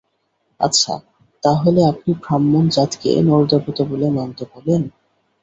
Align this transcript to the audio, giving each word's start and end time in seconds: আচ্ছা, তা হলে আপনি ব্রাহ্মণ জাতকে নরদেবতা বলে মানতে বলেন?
আচ্ছা, 0.59 0.93
তা 1.43 1.51
হলে 1.55 1.81
আপনি 1.85 2.11
ব্রাহ্মণ 2.13 2.63
জাতকে 2.69 3.09
নরদেবতা 3.21 3.83
বলে 3.83 4.07
মানতে 4.09 4.43
বলেন? 4.53 4.81